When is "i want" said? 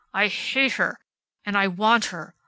1.55-2.05